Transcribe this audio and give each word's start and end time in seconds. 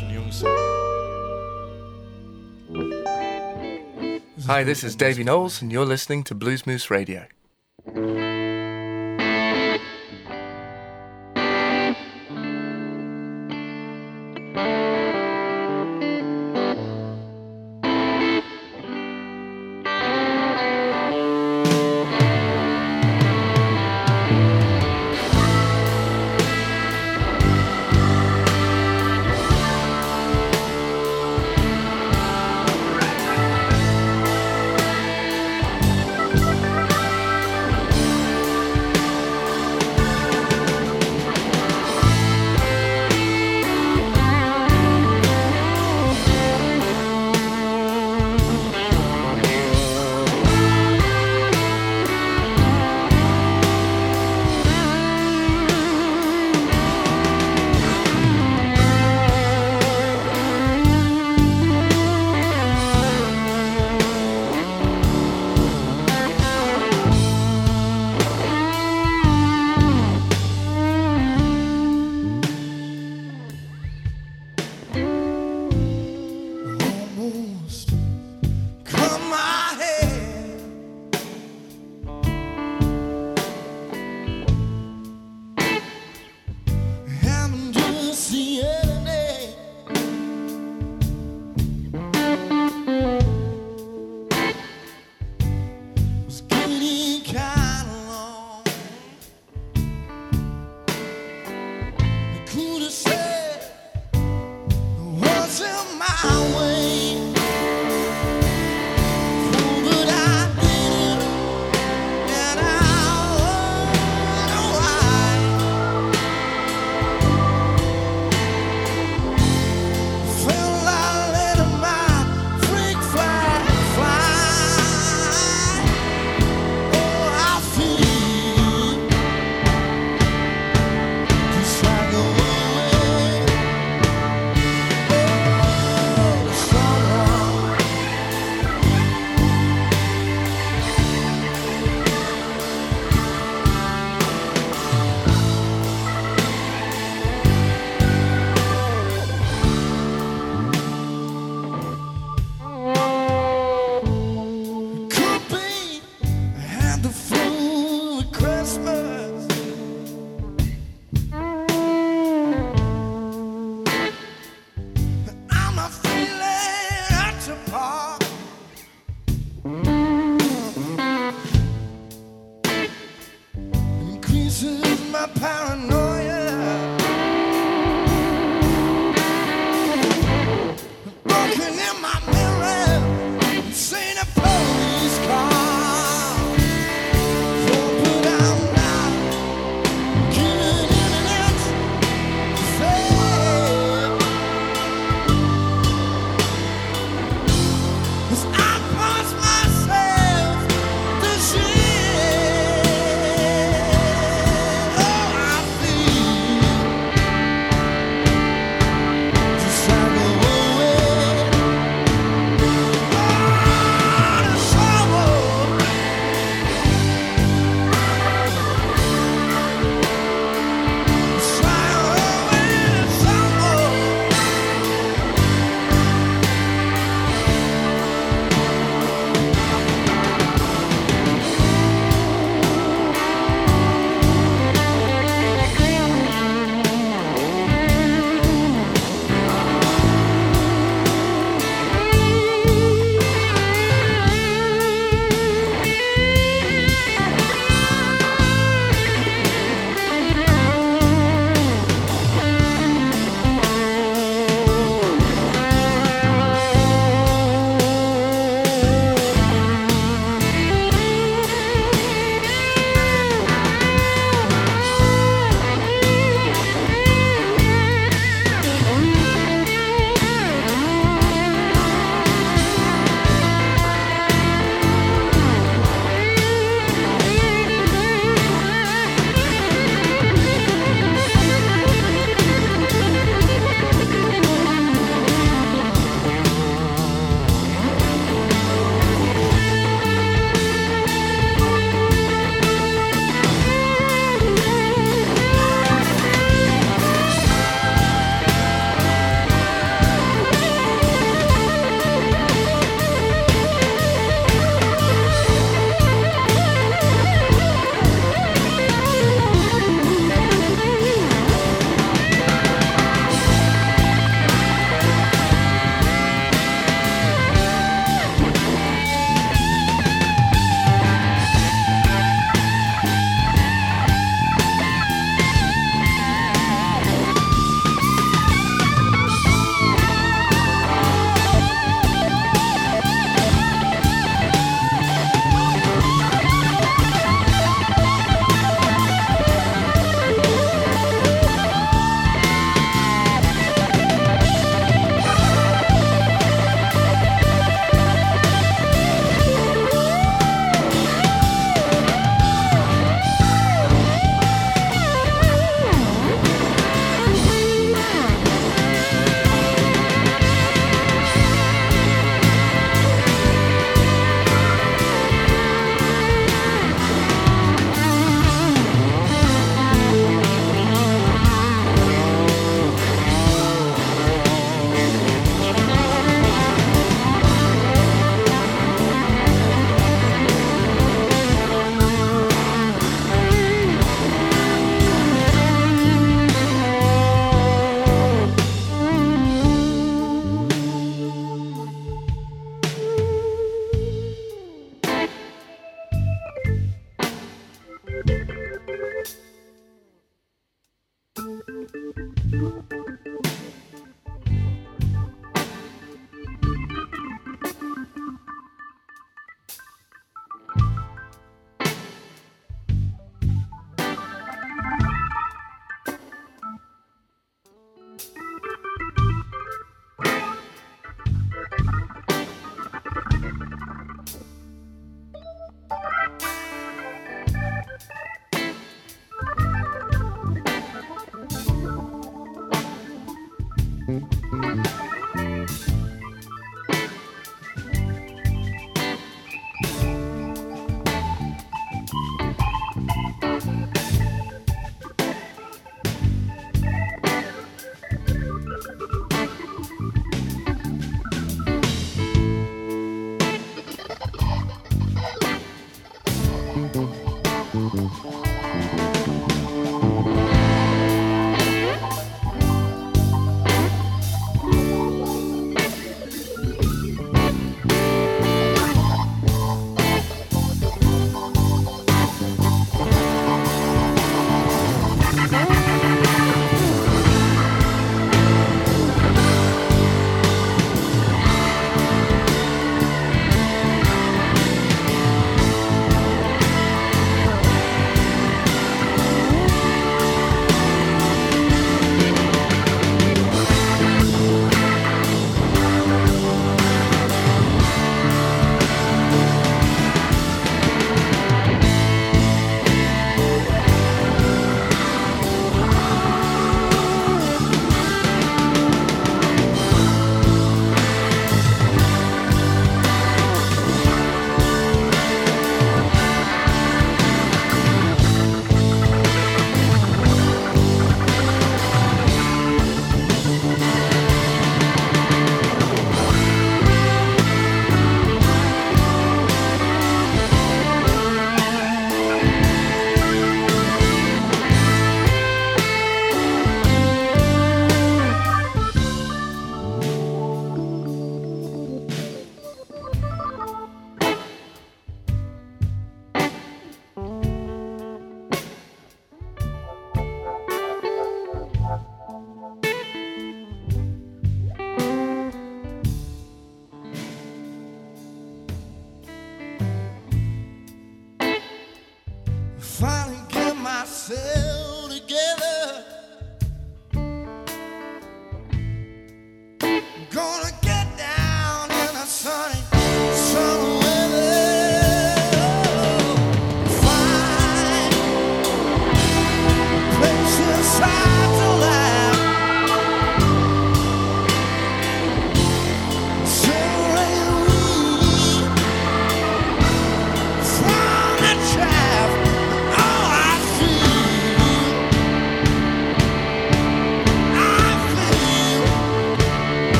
Christian 0.00 0.10
Hi, 4.46 4.64
this 4.64 4.82
is 4.82 4.96
Davy 4.96 5.24
Knowles, 5.24 5.60
and 5.60 5.70
you're 5.70 5.84
listening 5.84 6.24
to 6.24 6.34
Blues 6.34 6.66
Moose 6.66 6.90
Radio. 6.90 7.26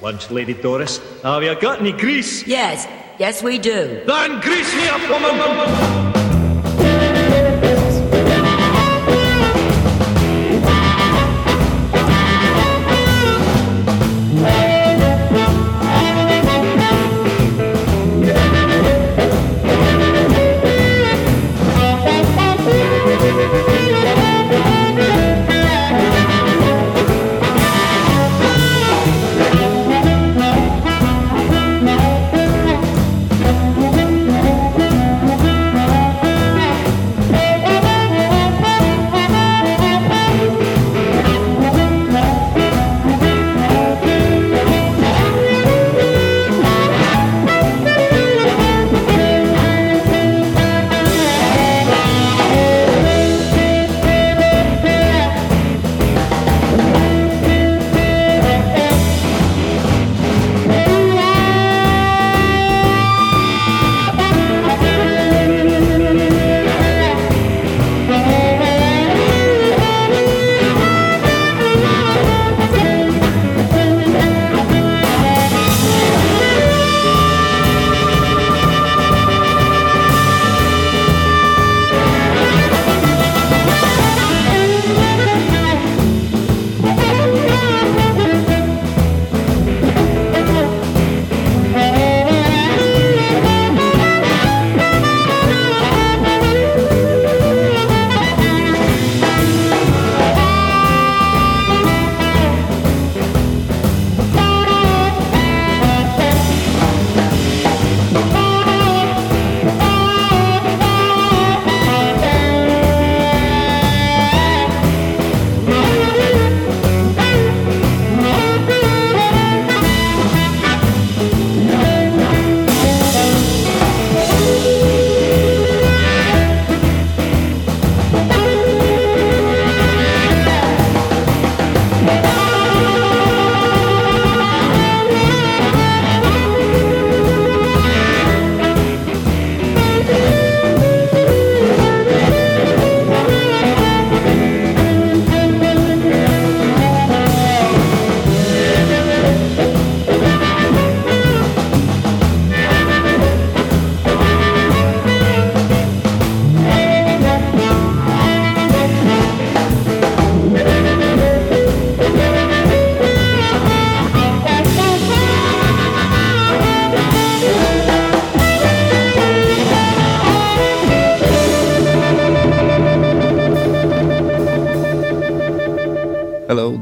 Lunch, 0.00 0.30
Lady 0.30 0.54
Doris. 0.54 0.98
Have 1.22 1.42
you 1.42 1.54
got 1.60 1.80
any 1.80 1.92
grease? 1.92 2.46
Yes, 2.46 2.86
yes, 3.18 3.42
we 3.42 3.58
do. 3.58 4.02
Then 4.06 4.40
grease 4.40 4.74
me 4.76 4.86
up, 4.88 5.00
woman! 5.10 6.07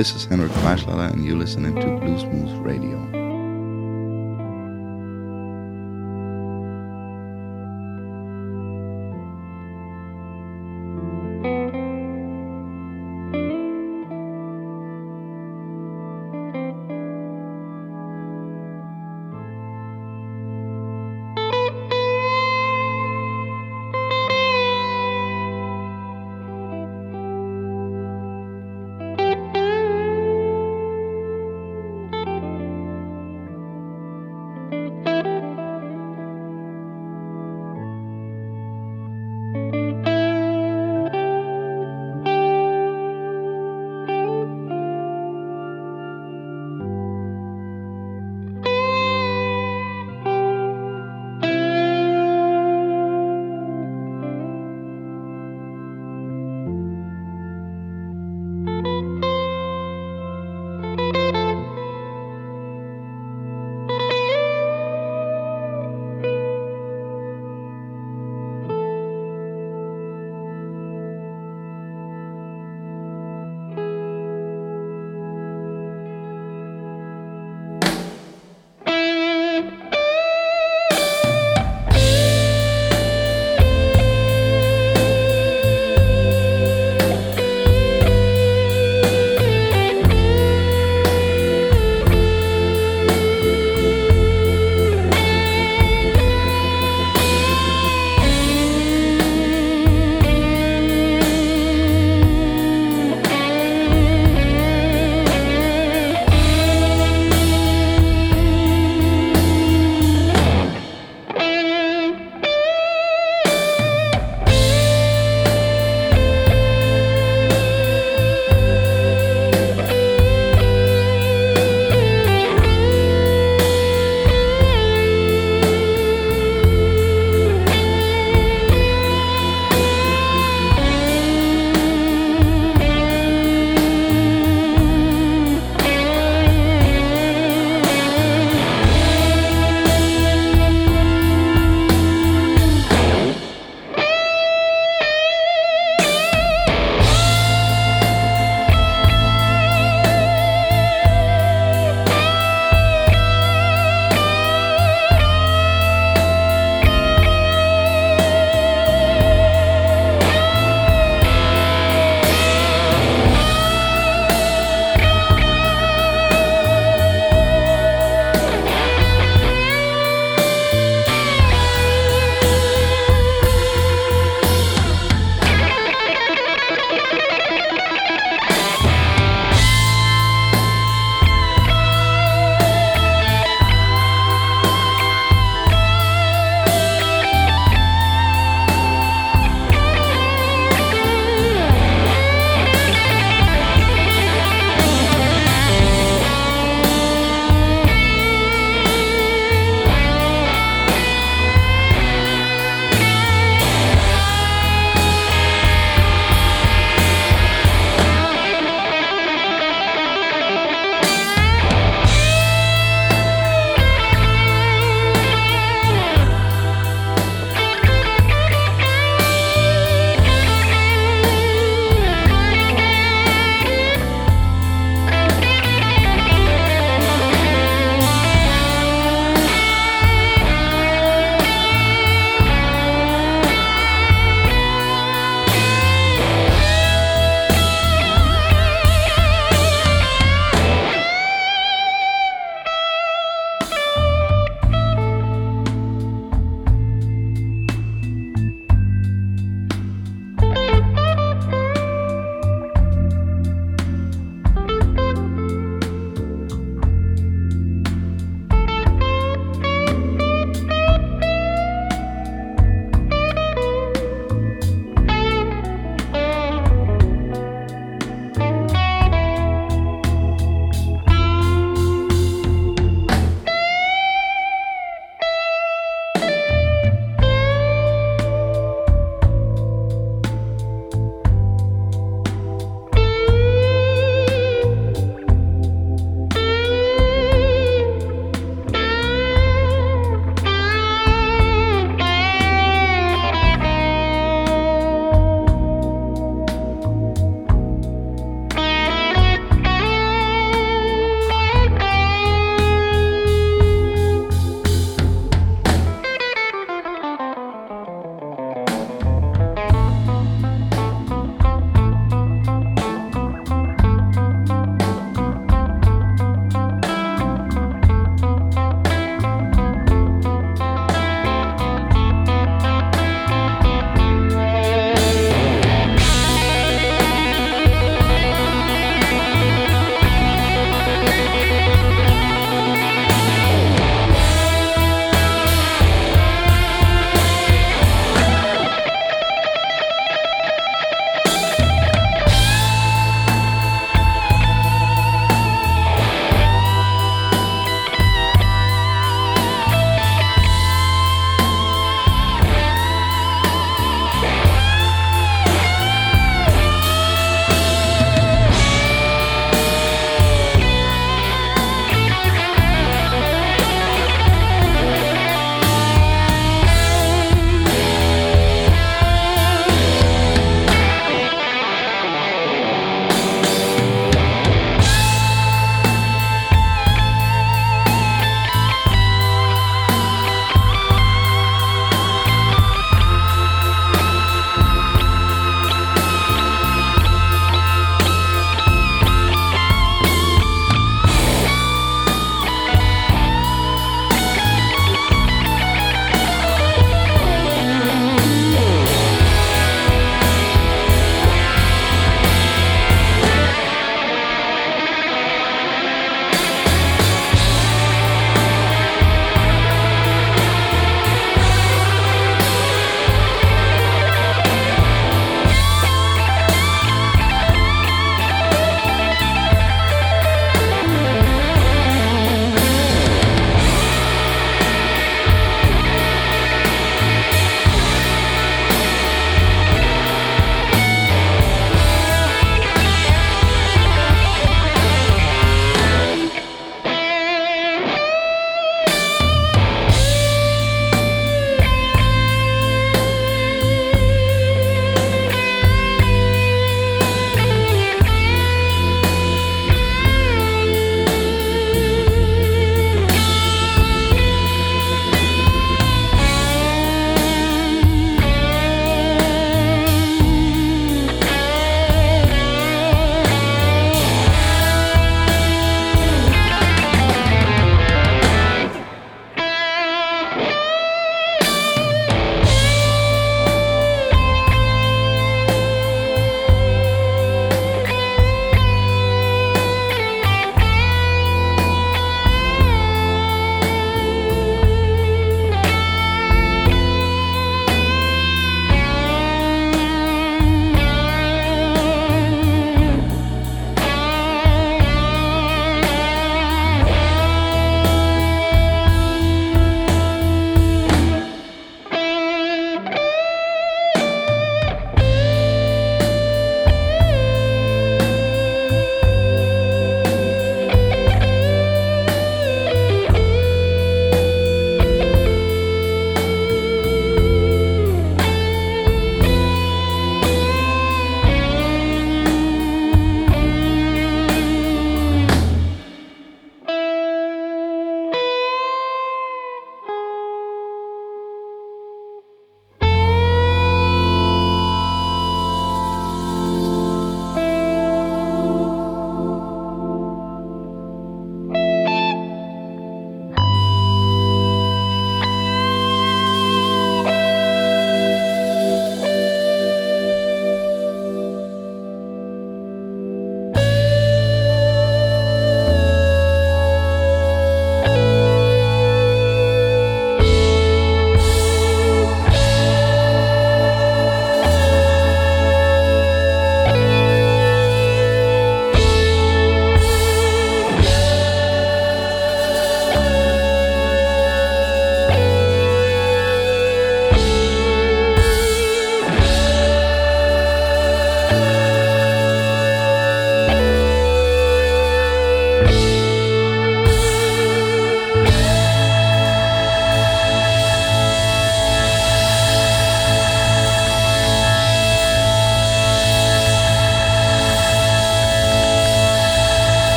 This 0.00 0.14
is 0.14 0.24
Henrik 0.24 0.50
Freischlader, 0.52 1.12
and 1.12 1.26
you're 1.26 1.36
listening 1.36 1.74
to 1.74 1.99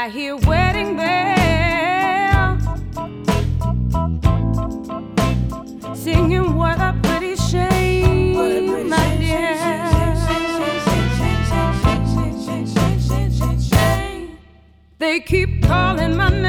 I 0.00 0.08
hear 0.10 0.36
wedding 0.36 0.96
bells 0.96 2.62
singing. 5.98 6.54
What 6.54 6.78
a 6.80 6.94
pretty 7.02 7.34
shame, 7.34 8.88
my 8.88 9.16
dear. 9.16 9.56
They 14.98 15.18
keep 15.18 15.64
calling 15.64 16.14
my 16.16 16.28
name. 16.30 16.47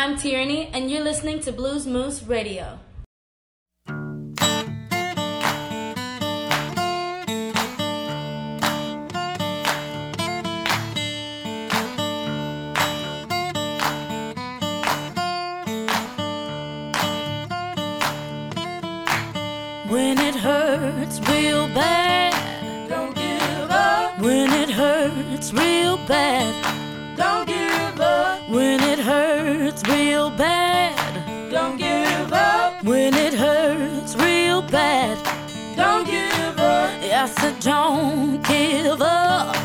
I'm 0.00 0.16
Tierney, 0.16 0.70
and 0.72 0.90
you're 0.90 1.04
listening 1.04 1.40
to 1.40 1.52
Blues 1.52 1.86
Moose 1.86 2.22
Radio. 2.22 2.78
don't 37.60 38.40
give 38.42 39.02
up. 39.02 39.59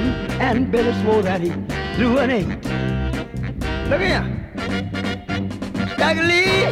Threw 0.00 0.36
and 0.40 0.70
Billy 0.70 0.92
swore 1.02 1.22
that 1.22 1.40
he 1.40 1.50
threw 1.96 2.18
an 2.18 2.30
eight. 2.30 2.46
Look 3.90 4.00
here. 4.00 4.24
Stagger 5.94 6.22
Lee 6.22 6.64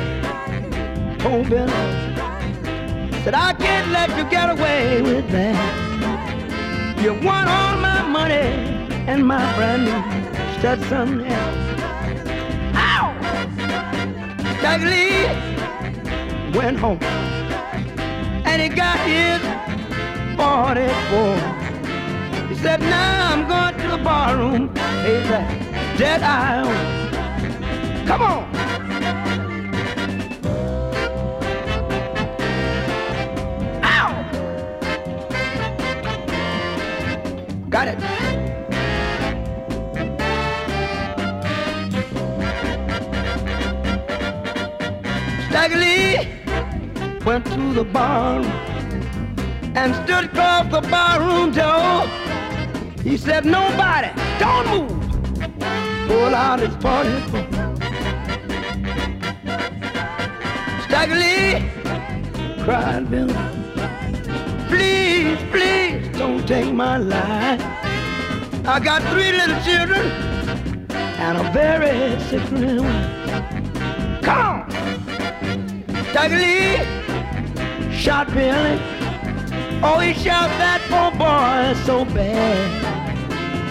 told 1.18 1.46
oh, 1.46 1.50
Billy 1.50 1.72
said 3.22 3.34
I 3.34 3.52
can't 3.54 3.90
let 3.90 4.08
you 4.16 4.24
get 4.30 4.50
away 4.50 5.02
with 5.02 5.28
that. 5.30 5.58
You 7.02 7.12
won 7.14 7.46
all 7.46 7.76
my 7.76 8.02
money 8.02 8.48
and 9.06 9.26
my 9.26 9.44
brand 9.56 9.84
new 9.84 10.58
Stetson. 10.58 11.24
Ow! 12.74 13.08
Stagger 14.58 14.90
Lee 14.94 15.26
went 16.56 16.78
home 16.78 17.02
and 18.44 18.62
he 18.62 18.68
got 18.68 18.98
his 19.00 19.40
44. 20.36 21.57
Said, 22.62 22.80
now 22.80 23.32
I'm 23.32 23.46
going 23.46 23.76
to 23.82 23.96
the 23.96 24.02
barroom, 24.02 24.74
pay 24.74 25.22
that 25.28 25.96
debt 25.96 26.22
I. 26.24 26.64
Come 28.04 28.22
on. 28.22 28.44
Ow! 33.84 34.12
Got 37.70 37.88
it. 37.88 37.98
Stagger 45.48 45.76
Lee 45.76 46.28
went 47.24 47.46
to 47.46 47.72
the 47.72 47.84
bar 47.84 48.40
and 49.76 49.94
stood 49.94 50.24
across 50.24 50.66
the 50.72 50.80
barroom 50.88 51.52
door. 51.52 52.17
He 53.02 53.16
said, 53.16 53.44
nobody, 53.44 54.08
don't 54.38 54.66
move. 54.68 55.08
Pull 56.08 56.34
out 56.34 56.60
his 56.60 56.74
44. 56.76 57.58
Stagger 60.84 61.14
Lee 61.14 61.70
cried 62.64 63.08
Billy. 63.10 63.34
Please, 64.68 65.38
please 65.50 66.18
don't 66.18 66.46
take 66.46 66.72
my 66.72 66.96
life. 66.98 67.62
I 68.66 68.80
got 68.82 69.02
three 69.12 69.32
little 69.32 69.60
children 69.62 70.10
and 70.90 71.38
a 71.38 71.52
very 71.52 72.20
sick 72.24 72.50
little 72.50 72.84
wife. 72.84 74.22
Come 74.22 74.38
on! 74.38 74.70
Stagger 76.10 76.36
Lee 76.36 77.94
shot 77.94 78.26
Billy. 78.34 78.78
Oh, 79.82 80.00
he 80.00 80.12
shot 80.14 80.48
that 80.58 80.80
poor 80.88 81.10
boy 81.12 81.80
so 81.84 82.04
bad. 82.14 82.87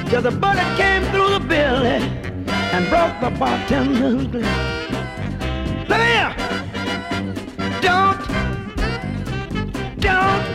Till 0.10 0.22
the 0.22 0.32
bullet 0.32 0.78
came 0.78 1.04
through 1.12 1.32
the 1.32 1.40
billy 1.40 2.00
and 2.48 2.90
broke 2.90 3.20
the 3.20 3.30
bartender's 3.38 4.26
glass. 4.28 4.90
Look 5.90 6.00
here! 6.00 6.34
Don't, 7.82 8.18
don't, 10.00 10.47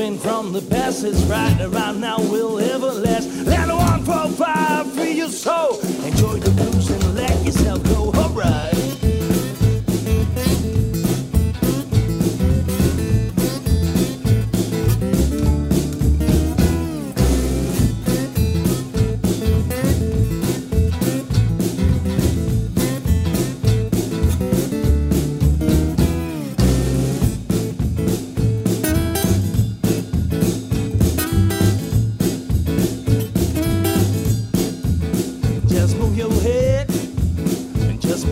something 0.00 0.18
from 0.18 0.52
the 0.52 0.62
past. 0.62 1.04
It's 1.04 1.20
right 1.24 1.60
around 1.60 2.00
now 2.00 2.18
will 2.18 2.58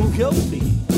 and 0.00 0.14
just 0.14 0.52
move 0.52 0.97